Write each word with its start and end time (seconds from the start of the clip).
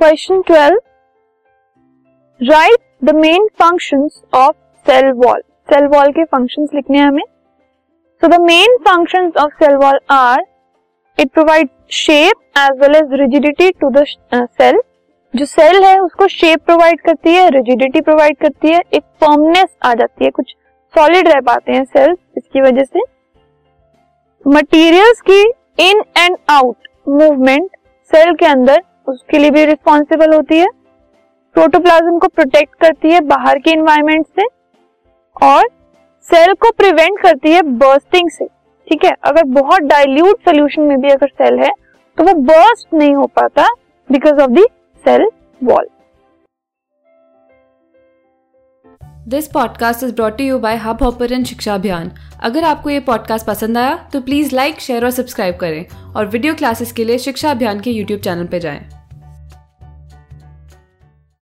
Question 0.00 0.40
twelve 0.40 0.78
write 2.40 2.78
the 3.04 3.14
main 3.14 3.46
function 3.60 4.06
of 4.34 4.54
cell 4.86 5.10
wall 5.16 5.40
cell 5.68 5.86
wall 5.86 6.12
के 6.12 6.24
function 6.24 6.68
लिखने 6.74 6.98
हैं 6.98 7.06
हमें. 7.06 7.22
So 8.22 8.28
the 8.28 8.40
main 8.42 8.76
function 8.86 9.30
of 9.38 9.52
cell 9.54 9.74
wall 9.76 9.98
are 10.10 10.44
it 11.18 11.32
provide 11.32 11.68
shape 11.92 12.58
as 12.58 12.80
well 12.80 12.96
as 12.96 13.12
rigidity 13.20 13.70
to 13.72 13.90
the 13.90 14.04
cell 14.04 14.80
जो 15.34 15.44
cell 15.46 15.84
है, 15.84 15.98
उसको 16.00 16.28
shape 16.28 16.64
provide 16.66 17.00
करती 17.00 17.34
है 17.34 17.48
rigidity 17.50 18.00
provide 18.00 18.36
करती 18.36 18.68
है, 18.68 18.80
एक 18.94 19.02
फर्मनेस 19.20 19.68
आ 19.84 19.94
जाती 19.94 20.24
है, 20.24 20.30
कुछ 20.30 20.54
सॉलिड 20.94 21.28
रह 21.28 21.40
पाते 21.46 21.72
हैं 21.72 21.84
सेल्स 21.86 22.18
इसकी 22.36 22.60
वजह 22.60 22.84
से. 22.84 23.00
मटेरियल्स 24.46 25.20
की 25.30 25.42
in 25.90 26.02
and 26.18 26.36
out 26.50 26.88
movement 27.08 27.70
cell 28.10 28.34
के 28.34 28.46
अंदर 28.46 28.82
उसके 29.06 29.38
लिए 29.38 29.50
भी 29.50 29.64
रिस्पॉन्सिबल 29.64 30.34
होती 30.34 30.58
है। 30.58 30.66
प्रोटोप्लाज्म 31.56 32.18
को 32.18 32.28
प्रोटेक्ट 32.28 32.74
करती 32.80 33.10
है 33.10 33.20
बाहर 33.20 33.58
के 33.58 33.70
इन्वायरमेंट 33.70 34.26
से 34.26 34.46
और 35.46 35.68
सेल 36.26 36.52
को 36.54 36.70
प्रिवेंट 36.70 37.20
करती 37.22 37.52
है 37.52 37.62
बर्स्टिंग 37.62 38.30
से। 38.30 38.46
ठीक 38.88 39.04
है? 39.04 39.12
अगर 39.24 39.44
बहुत 39.44 39.82
डाइल्यूट 39.82 40.40
सोल्यूशन 40.40 40.82
में 40.82 41.00
भी 41.00 41.10
अगर 41.10 41.28
सेल 41.28 41.58
है 41.58 41.70
तो 42.18 42.24
वो 42.24 42.32
बर्स्ट 42.42 42.94
नहीं 42.94 43.14
हो 43.14 43.26
पाता 43.26 43.66
because 44.10 44.40
of 44.40 44.50
the 44.50 44.64
cell 45.04 45.28
wall 45.64 45.88
this 49.28 49.48
podcast 49.48 50.04
is 50.04 50.14
brought 50.14 50.40
you 50.40 50.58
by 50.58 50.76
Hubhopper 51.02 51.42
Shiksha 51.44 51.74
Abhiyan 51.74 52.10
अगर 52.42 52.64
आपको 52.64 52.90
ये 52.90 53.00
पॉडकास्ट 53.00 53.46
पसंद 53.46 53.78
आया 53.78 53.96
तो 54.12 54.20
प्लीज़ 54.20 54.54
लाइक 54.54 54.80
शेयर 54.80 55.04
और 55.04 55.10
सब्सक्राइब 55.10 55.56
करें 55.56 56.12
और 56.16 56.26
वीडियो 56.26 56.54
क्लासेस 56.54 56.92
के 56.92 57.04
लिए 57.04 57.18
शिक्षा 57.18 57.50
अभियान 57.50 57.80
के 57.80 57.90
यूट्यूब 57.90 58.20
चैनल 58.20 58.46
पर 58.46 58.58
जाएँ। 58.58 58.99